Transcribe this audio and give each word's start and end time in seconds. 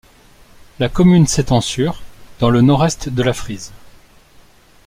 La 0.79 0.89
commune 0.89 1.27
s'étend 1.27 1.61
sur 1.61 2.01
dans 2.39 2.49
le 2.49 2.61
nord-est 2.61 3.07
de 3.09 3.21
la 3.21 3.33
Frise. 3.33 3.71